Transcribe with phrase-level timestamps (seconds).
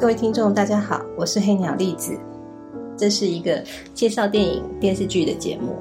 [0.00, 2.16] 各位听众，大家好，我是黑鸟栗子。
[2.96, 3.60] 这是一个
[3.94, 5.74] 介绍电影、电视剧的节目。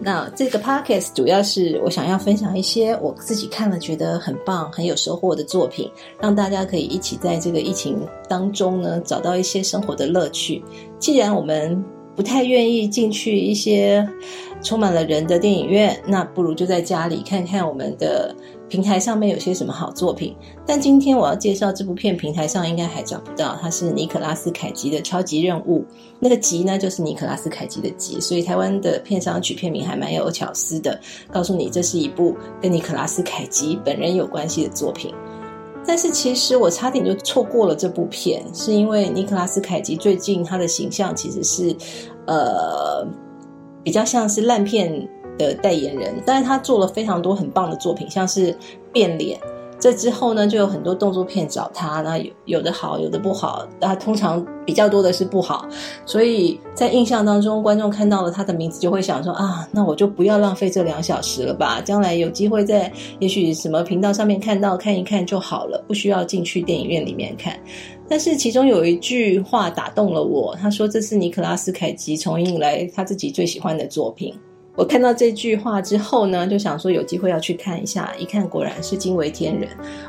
[0.00, 5.88] 那这个 podcast 主要是我想要分享一些我自己看了觉得很棒、很有收获的作品，
[6.20, 10.60] 让大家可以一起在这个疫情当中呢，找到一些生活的乐趣。
[10.98, 11.84] 既然我们
[12.16, 14.04] 不太愿意进去一些
[14.60, 18.34] 充满了人的电影院，那不如就在家里看看我们的
[18.72, 20.34] 平台上面有些什么好作品。
[20.66, 25.80] 但今天我要介绍这部片，平台上应该还找不到，它是尼可拉斯凯奇的《超级任务》。
[26.18, 30.98] 那个“级”呢，就是尼可拉斯凯奇的“级”，所以台湾的片商取片名还蛮有巧思的，
[31.30, 35.14] 告诉你这是一部跟尼可拉斯凯奇本人有关系的作品。
[35.86, 41.76] 但是其实我差点就错过了这部片，是因为尼克拉斯凯奇最近他的形象其实是，
[42.26, 43.06] 呃，
[43.82, 45.06] 比较像是烂片
[45.38, 48.56] 的代言人，但是他做了非常多很棒的作品，像是
[48.92, 49.38] 变脸。
[49.80, 55.66] 这之后呢，就有很多动作片找他，那有有的好，有的不好，他通常比较多的是不好，
[56.06, 67.58] 所以在印象当中，观众看到了他的名字就会想说啊，那我就不要浪费这两小时了吧，将来有机会在也许什么频道上面看到看一看就好了，不需要进去电影院里面看。
[68.08, 74.32] 但是其中有一句话打动了我，他说这是尼克拉斯凯奇重映来他自己最喜欢的作品。
[74.74, 78.10] 我看到这句话之后呢，就想说有机会要去看一下。
[78.18, 79.68] 一看果然是惊为天人，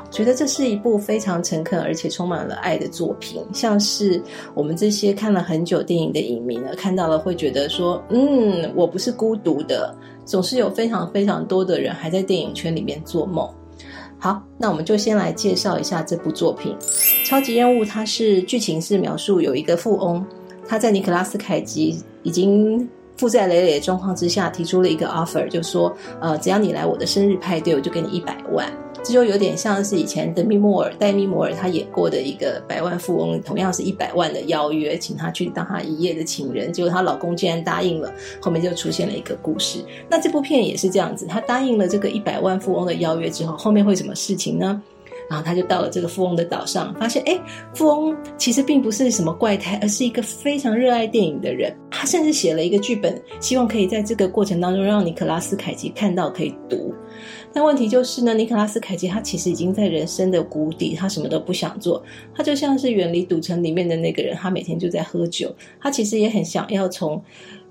[0.09, 3.43] 觉得这是一部非常诚恳而且充满了爱的作品。
[3.51, 4.21] 像是
[4.53, 13.45] 我们这些看了很久电影的影迷呢，看到了会觉得说，嗯，我不是孤独的，总是有非常非常多的人还在电影圈里面做梦。
[14.17, 16.73] 好，那我们就先来介绍一下这部作品
[17.27, 17.83] 《超级任务》。
[17.87, 20.25] 它是剧情是描述有一个富翁，
[20.65, 22.87] 他在尼克拉斯凯奇已经。
[23.15, 28.71] 负债累累的状况之下，提出了一个 offer，就说，呃，只要你来我的生日派对，我就给你一百万。
[29.05, 38.09] 这就有点像是以前德米莫尔、戴米摩尔他演过的一个百万富翁，同样是一百万的邀约，请他去当他一夜的情人，结果她老公竟然答应了，
[38.41, 39.83] 后面就出现了一个故事。
[40.09, 44.81] 那这部片也是这样子，他答应了这个一百万富翁的邀约之后，后面会什么事情呢？
[45.29, 47.39] 然后他就到了这个富翁的岛上，发现哎，
[47.73, 51.75] 富翁其实并不是什么怪胎，而是一个非常热爱电影的人。
[51.89, 56.93] 他甚至写了一个剧本，希望可以在这个过程当中让尼可拉斯凯奇看到可以读。
[57.53, 62.03] 但问题就是呢，尼可拉斯凯奇他其实已经在人生的谷底，他什么都不想做，
[62.35, 65.53] 他就像是远离赌城里面的那个人，他每天就在喝酒。
[65.79, 67.21] 他其实也很想要从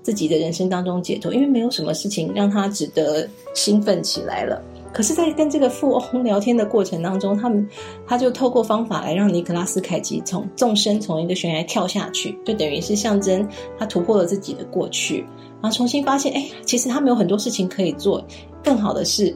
[0.01, 4.61] 自己的人生当中解脱，因为没有什么事情让他值得兴奋起来了。
[4.93, 7.67] 可是，在跟这个富翁聊天的过程当中，他们
[8.05, 13.47] 他就透过方法来让尼克拉斯凯奇从纵身从一个悬崖跳下去，就等于是象征
[13.79, 15.25] 他突破了自己的过去，
[15.61, 18.23] 然后重新发现，哎，其实他们有很多事情可以做。
[18.63, 19.35] 更好的是，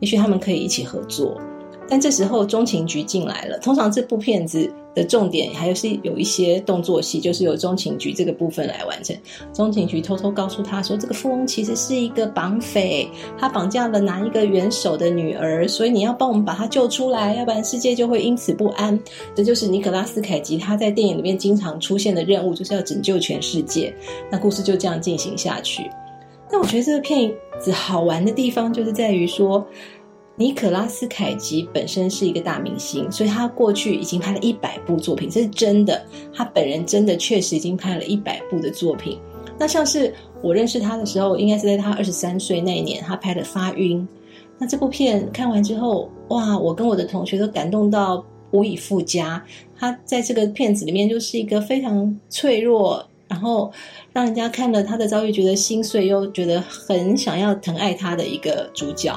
[0.00, 1.34] 也许他们可以一起合作。
[1.88, 3.58] 但这时候中情局进来了。
[3.60, 9.16] 通常这部片子的重点还有是有一些动作戏，就是由中情局这个部分来完成。
[9.52, 18.98] 中情局偷偷告诉他说，这个富翁其实是一个绑匪，他绑架了哪一个元首的女儿，所以你要帮我们把他救出来，要不然世界就会因此不安。
[19.34, 23.94] 这就是尼可拉斯凯奇他在电影里面经常出现的任务，就是要拯救全世界。
[24.30, 25.88] 那故事就这样进行下去。
[26.50, 29.64] 但我觉得这个片子好玩的地方，就是在于说。
[30.38, 36.00] 尼可拉斯凯奇本身是一个大明星，所以他过去已经拍了一百部作品，这是真的。
[36.32, 39.18] 他本人真的确实已经拍了一百部的作品。
[39.58, 44.00] 那像是我认识他的时候，应该是在他二十三岁那一年，他拍的《发晕》。
[44.56, 49.44] 那这部片看完之后，哇，我跟我的同学都感动到无以复加。
[49.76, 53.72] 他在这个片子里面就是一个非常脆弱，然后
[54.12, 59.12] 让人家看了他的遭遇觉得心碎，又觉得很想要疼爱他的一个主角。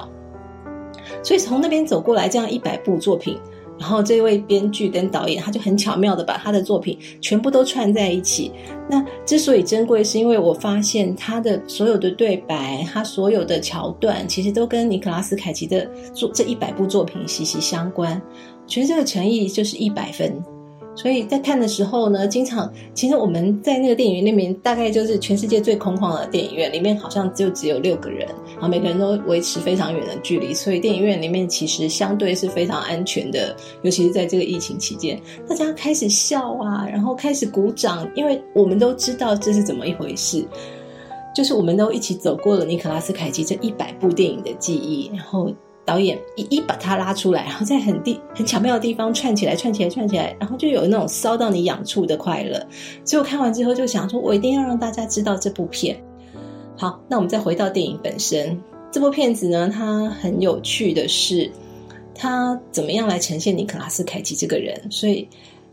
[1.24, 3.38] 所以从那边走过来，这样一百部作品，
[3.80, 8.52] 然后这位编剧跟导演，他就很巧妙的把他的作品全部都串在一起。
[8.90, 18.22] 那之所以珍贵，是因为我发现他的所有的对白，他所有的桥段，其实都跟尼克拉斯凯奇的作这一百部作品息息相关。
[18.64, 20.42] 我觉得这个诚意就是一百分。
[21.02, 35.20] 所以在看的时候呢，经常其实我们在那个电影院里面，大概就是全世界最空旷的电影院，里面好像就只有六个人，然后每个人都维持非常远的距离，所以电影院里面其实相对是非常安全的，尤其是在这个疫情期间，
[35.50, 40.46] 大家开始笑啊，然后开始鼓掌，因为我们都知道这是怎么一回事，
[41.36, 45.52] 就是我们都一起走过了尼可拉斯凯奇这一百部电影的记忆，然后。
[45.86, 52.66] 导演一一把他拉出来，然后在很地很巧妙的地方串起来，串起来，串起来，然后就有那种骚到你痒处的快乐。
[53.04, 56.02] 所以我看完之后就想说，我一定要让大家知道这部片。
[56.78, 58.60] 好，那我们再回到电影本身，
[58.92, 61.52] 这部片子呢，它很有趣的是，
[62.16, 64.80] 它怎么样来呈现尼克拉斯凯奇这个人？
[64.90, 65.28] 所以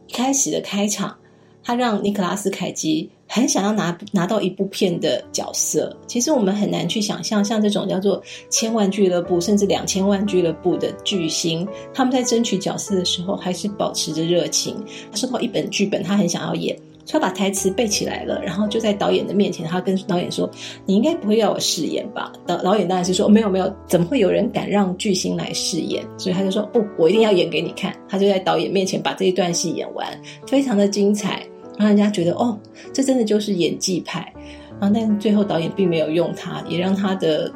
[0.07, 1.17] 一开始的开场，
[1.63, 5.95] 他让尼克拉斯凯奇很想要拿拿到一部片的角色。
[6.07, 8.21] 其实我们很难去想象，像这种叫做
[8.51, 14.75] 千万俱乐部甚至两千万俱乐部的巨星，他们在争取角色的时候，还是保持着热情。
[15.11, 16.77] 他收到一本剧本，他很想要演。
[17.11, 20.47] 他把台词背起来了，然后就在导演的面前，他跟导演说
[20.85, 30.07] ：“你应该不会要我饰演吧？”导导演当然是说：“没有没有，怎么会有人敢让巨星来饰演？”所以他就说：“不，我一定要演给你看。”他就在导演面前把这一段戏演完，
[30.47, 31.43] 非常的精彩，
[31.79, 32.59] 让人家觉得哦，
[32.93, 34.33] 这真的就是演技派。
[34.81, 37.51] 然后，但最后导演并没有用他，也让他的。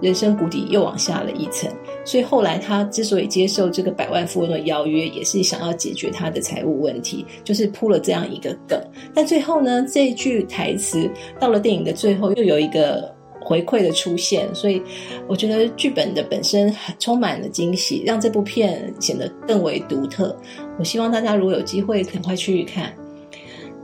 [0.00, 1.68] 人生谷底又往下了一层，
[2.04, 8.80] 所以后来他之所以接受这个百万富翁的邀约，也是想要解决他的财务问题，就是铺了这样一个梗。
[9.12, 11.10] 但最后呢，这一句台词
[11.40, 14.80] 到了电影的最后又有一个回馈的出现，所以
[15.26, 20.36] 我觉得剧本的本身充满了惊喜，让这部片显得更为独特。
[20.78, 22.94] 我希望大家如果有机会，赶快去看。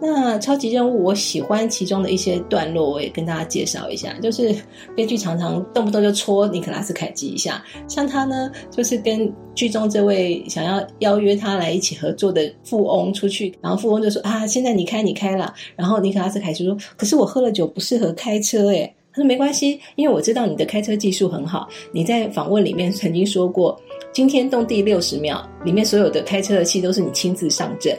[0.01, 4.13] 那超级任务，我喜欢其中的一些段落，我也跟大家介绍一下。
[4.21, 4.55] 就是
[4.95, 18.95] 编剧常常动不动就戳尼克拉斯凯奇一下，像他呢，就是跟剧中这位想要邀约他来一起合作的富翁出去，然后富翁就说啊，现在你开你开了，然后尼克拉斯凯奇说，可是我喝了酒不适合开车诶。
[19.13, 23.81] 他说没关系，因为我知道你的开车技术很好，你在访问里面曾经说过，
[24.13, 27.97] 惊天动地六十秒里面所有的开车的戏都是你亲自上阵。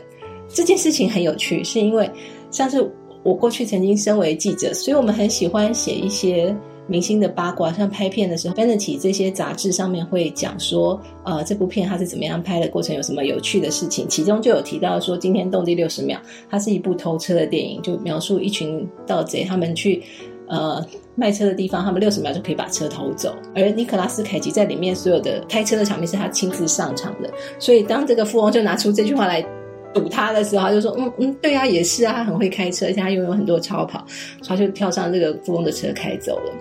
[0.56, 2.10] 这件事情很有趣，是因为
[2.50, 2.90] 像是
[3.24, 6.56] 我过去曾经身为记者，所以我们很喜欢写一些
[6.88, 16.18] 明星的八卦，像拍片的时候，翻得起这些杂志上面会讲说，呃，这部片它是怎么样拍的过程，有什么有趣的事情，其中就有提到说，惊天动地六十秒，
[16.50, 20.02] 它是一部偷车的电影，就描述一群盗贼他们去
[20.48, 20.82] 呃
[21.16, 27.30] 卖车的地方，他们六十秒就可以把车偷走，而尼克拉斯凯奇在里面所有的开车的场面是他亲自上场的，
[27.60, 29.46] 所以当这个富翁就拿出这句话来。
[29.96, 34.06] 堵他的时候，他就说：“嗯嗯，对啊，也是啊，他很会开车，而且他拥有很多超跑，
[34.46, 36.54] 他就跳上这个富翁的车开走了。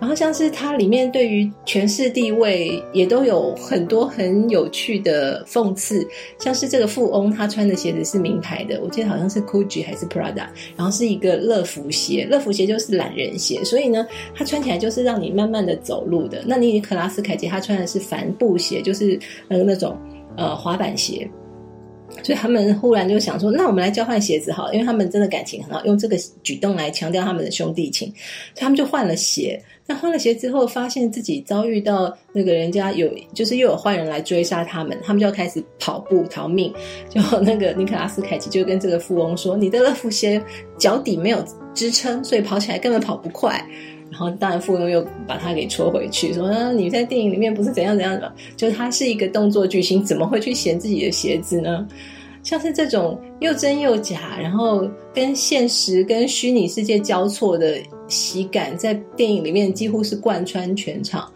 [0.00, 6.04] 然后像是他里面对于权势地位也都有很多很有趣的讽刺，
[6.40, 10.46] 像是这个富翁他穿的鞋子是名牌的，我记得好像是 Gucci 还是 Prada，
[10.76, 14.04] 然后是一个乐福鞋，乐福鞋就是懒人鞋，所以呢，
[14.34, 16.42] 他穿起来就是让你慢慢的走路的。
[16.46, 19.16] 那你克拉斯凯奇他穿的是帆布鞋，就是
[19.48, 19.96] 呃那种
[20.36, 21.28] 呃滑板鞋。”
[22.22, 28.12] 所以他们忽然就想说：“那我们来交换鞋子好，因为他们真的感情很好，用这个举动来强调他们的兄弟情。”
[28.54, 29.60] 他们就换了鞋。
[29.84, 36.72] 那换了鞋之后，发现自己遭遇到那个人家有，就是又有坏人来追杀他们，他们就要开始跑步逃命。
[37.08, 40.40] 就那个尼克拉斯凯奇就跟这个富翁说：“你的乐福鞋
[40.78, 41.44] 脚底没有
[41.74, 43.60] 支撑，所以跑起来根本跑不快。”
[44.12, 48.30] 然后当然富翁又把他给戳回去，说：“啊，你在电影里面不是怎样怎样的？
[48.58, 51.88] 就他是一个动作巨星，怎么会去嫌自己的鞋子呢？
[52.42, 61.26] 像是这种又真又假，然后跟现实跟虚拟世界交错的喜感，在电影里面几乎是贯穿全场。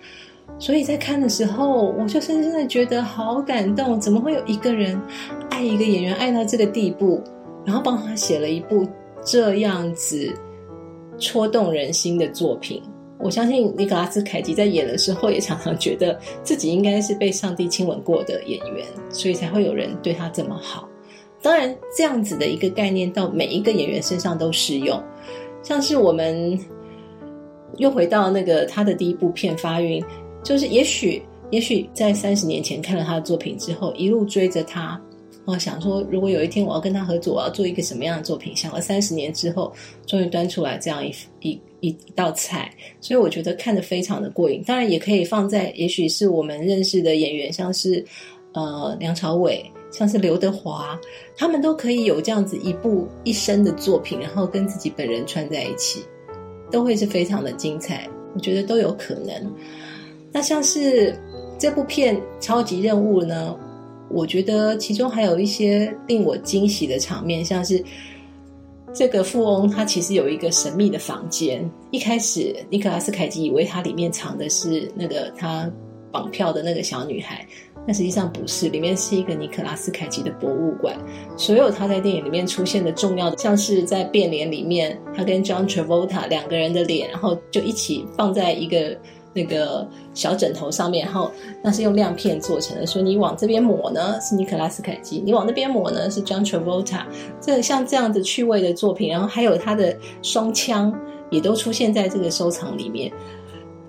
[0.59, 3.99] 所以在看的时候，我就深深的觉得好感动。
[3.99, 5.01] 怎么会有一个人
[5.49, 7.23] 爱一个演员爱到这个地步，
[7.65, 8.87] 然后帮他写了一部
[9.25, 10.31] 这样子？”
[11.19, 12.83] 戳动人心的作品，
[13.19, 20.89] 我相信尼古拉斯凯奇在演的时候也常常觉得自己应该是被上帝亲吻过的演员，所以才会有人对他这么好。
[21.43, 25.01] 当然，这样子的一个概念到每一个演员身上都适用。
[25.63, 26.59] 像是我们
[27.77, 30.03] 又回到那个他的第一部片《发晕》，
[30.43, 35.01] 就是也许，也许在三十年前看了他的作品之后，一路追着他。
[35.47, 38.55] 我想说，如果有一天我要跟他合作，我要做一个什么样的作品？
[38.57, 39.73] 想了三十年之后，
[40.05, 42.69] 终于端出来这样一一一道菜，
[43.01, 44.61] 所以我觉得看得非常的过瘾。
[44.67, 48.05] 当然，也可以放在也许是我们认识的演员，像是
[48.55, 50.99] 呃梁朝伟，像是刘德华，
[51.37, 56.05] 他们都可以有这样子一部一生的作品，然后跟自己本人串在一起，
[56.73, 58.09] 都会是非常的精彩。
[58.35, 59.55] 我觉得都有可能。
[60.33, 61.17] 那像是
[61.57, 63.57] 这部片《超级任务》呢？
[64.09, 67.83] 我觉得其中还有一些令我惊喜的场面，像是
[68.95, 71.69] 这个富翁他其实有一个神秘的房间。
[71.91, 75.71] 一开始尼克拉斯凯奇以为他里面藏的是那个他
[76.13, 77.47] 绑票的那个小女孩，
[77.87, 80.97] 但实际上不是，里面是一个尼克拉斯凯奇的博物馆。
[81.37, 88.97] 所有他在电影里面出现的重要的，像是在变脸里面，他跟 John Travolta 两个人的脸，然后就一起放在一个。
[89.37, 91.31] 那个小枕头上面，然后
[91.63, 92.87] 那是用亮片做成的。
[92.87, 97.03] 说你往这边抹呢，是尼克拉斯凯奇；你往那边抹呢，是 John Travolta。
[97.41, 100.93] 这像这样子趣味的作品，然后还有他的双枪，
[101.31, 103.13] 也都出现在这个收藏里面。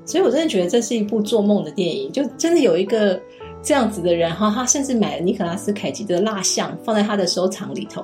[0.05, 3.19] 所以我真的觉得这是一部做梦的电影，就真的有一个
[3.63, 8.03] 这样子的人哈，他甚至买了尼可拉斯凯奇的蜡像放在他的收藏里头。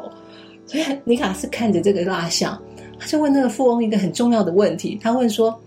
[0.65, 2.57] 所以尼卡斯看着这个蜡像，
[2.97, 5.59] 他就问那个富翁一个很重要的问题，他问说：“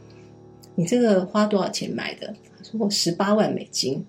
[0.77, 4.05] 你这个花多少钱买的？”他说：“我十八万美金。”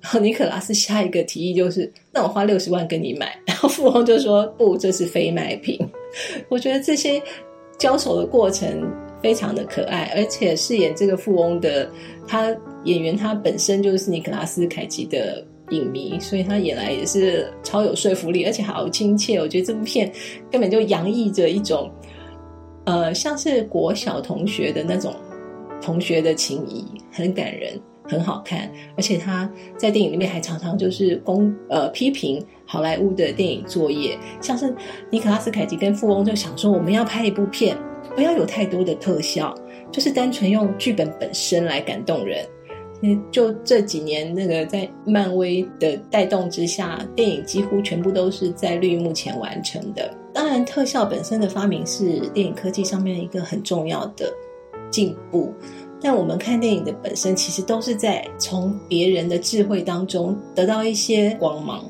[0.00, 5.78] 然后尼可拉斯下一个提议就是：“那我花六十万跟你买。”然后富翁就说：“不，这是非卖品。”
[6.48, 7.22] 我觉得这些
[7.78, 8.90] 交手的过程
[9.22, 11.88] 非常的可爱，而且饰演这个富翁的
[12.26, 12.52] 他
[12.84, 19.38] 演员，他本身就是尼可拉斯凯奇的影迷，所以他演来也是超有说服力，而且好亲切。
[19.38, 20.12] 我觉得这部片
[20.50, 21.88] 根本就洋溢着一种
[22.84, 25.14] 呃，像是国小同学的那种
[25.82, 27.78] 同学的情谊，很感人。
[28.04, 34.74] 很好看，而且他在电影里面还常常就是公呃批评好莱坞的电影作业，像是
[35.08, 37.78] 尼可拉斯凯奇跟富翁就想说，我们要拍一部片，
[38.16, 39.54] 不要有太多的特效，
[39.92, 42.44] 就是单纯用剧本本身来感动人。
[43.30, 50.12] 就这几年那个在漫威的带动之下，电影几乎全部都是在绿幕前完成的。
[50.34, 54.28] 当然，特效本身的发明是电影科技上面一个很重要的
[54.92, 55.52] 进步。
[56.04, 61.84] 但我们看电影的本身，其实都是在从别人的智慧当中得到一些光芒。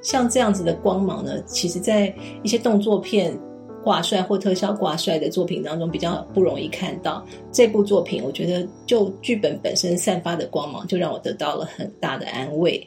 [0.00, 2.10] 像这样子的光芒呢，其实在
[2.42, 3.38] 一些动作片
[3.84, 7.22] 挂帅或特效挂帅的作品当中比较不容易看到。
[7.52, 12.82] 这部作品，我觉得就剧本本身散发的光芒，就让我得到了很大的安慰。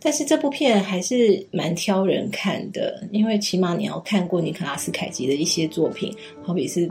[0.00, 6.12] 但是这部片还是蛮挑人看的，因为起码你要看过尼克拉斯凯奇的一些作品，
[6.42, 6.90] 好比是。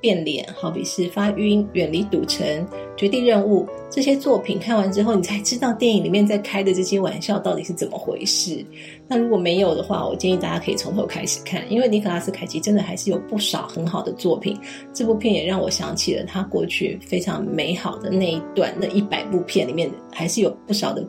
[0.00, 2.66] 变脸，好比是发晕、远离赌城、
[2.96, 8.64] 绝地任务这些作品，看完之后，你才知道电影里面在开的这些玩笑到底是怎么回事。
[9.06, 14.58] 那如果没有的话，我建议大家可以从头开始看，因为尼可拉斯凯奇真的还是有不少很好的作品。
[14.92, 21.06] 这部片也让我想起了他过去非常美好的那一段，那一百部片里面还是有不少的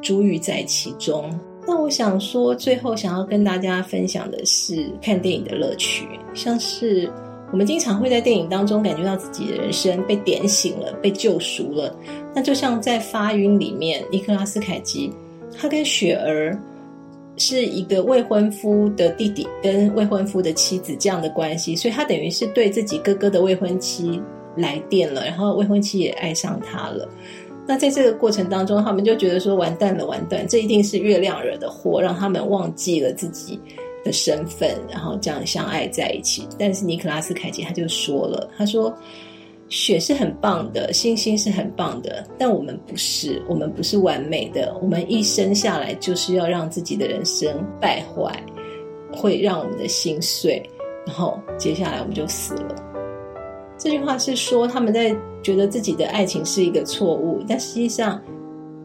[0.00, 1.30] 珠玉在其中。
[1.66, 7.08] 那我想说，最后想要跟大家分享的是看电影的乐趣，像是。
[7.52, 11.94] 我们经常会在电影当中感觉到自己的人生被点醒了，被救赎了。
[12.34, 15.12] 那就像在《发晕》里面，尼克拉斯凯奇，
[15.56, 16.58] 他跟雪儿
[17.36, 24.20] 是一个未婚夫的弟弟跟未婚夫的妻子这样的关系，所以他等于是对自己哥哥的未婚妻
[24.56, 27.06] 来电了，然后未婚妻也爱上他了。
[27.66, 33.60] 那在这个过程当中，他们就觉得说完蛋了，完蛋，这一定是月亮惹的祸，让他们忘记了自己。
[34.04, 36.46] 的身份，然后这样相爱在一起。
[36.58, 38.92] 但是尼克拉斯凯奇他就说了，他说
[39.68, 44.76] ：“雪是很棒的，星星是很棒的，但我们不是，我们不是完美的。
[44.82, 48.44] 我们一生下来就是要让自己的人生败坏，
[49.12, 50.62] 会让我们的心碎，
[51.06, 52.74] 然后接下来我们就死了。”
[53.78, 58.20] 这句话是说他们在觉得自己的爱情是一个错误，但实际上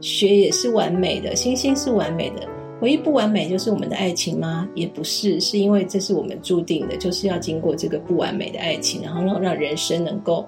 [0.01, 2.47] 雪也是完美的，星星是完美的。
[2.81, 4.67] 唯一不完美就是我们的爱情吗？
[4.75, 10.46] 也不是，是因为这是我们注定的，就是要经过这个不完美的爱情，然后让让人生能够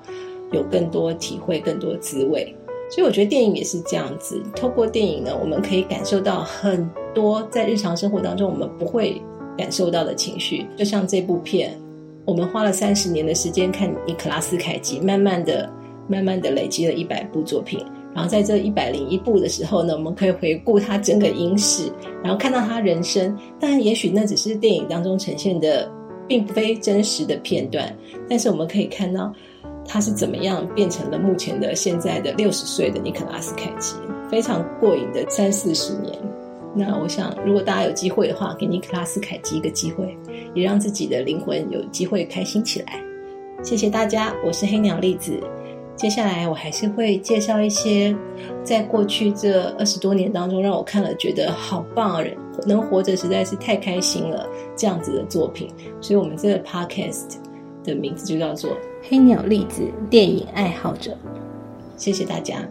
[0.51, 2.55] 有更多体会、更多滋味。
[2.91, 9.21] 所以我觉得电影也是这样子，透过电影呢，我们可以感受到很多在日常生活当中我们不会
[9.57, 10.65] 感受到的情绪。
[10.75, 11.75] 就像这部片，
[12.25, 15.67] 我们花了三十年的时间看尼克拉斯凯奇，慢慢的、
[16.07, 17.83] 慢慢的累积了一百部作品。
[18.13, 21.91] 然后在这一百零一部的时候呢，我们可以回顾他整个影史，
[22.23, 23.37] 然后看到他人生。
[23.59, 25.89] 当然，也许那只是电影当中呈现的，
[26.27, 27.95] 并非真实的片段。
[28.27, 29.31] 但是我们可以看到
[29.85, 33.95] 他是怎么样变成了目前的现在的六十岁的尼克拉斯凯奇，
[34.29, 36.13] 非常过瘾的三四十年。
[36.75, 40.17] 那我想，如果大家有机会的话，给尼克拉斯凯奇一个机会，
[40.53, 43.01] 也让自己的灵魂有机会开心起来。
[43.63, 45.39] 谢谢大家，我是黑鸟栗子。
[45.99, 48.15] 接下来我还是会介绍一些
[48.63, 55.67] 在过去这二十多年当中让我看了觉得好棒啊，人能活着实在是太开心了这样子的作品。
[55.99, 57.35] 所以，我们这个 podcast
[57.83, 58.71] 的名字就叫做
[59.09, 61.11] 《黑鸟粒子电影爱好者》。
[61.97, 62.65] 谢谢大家。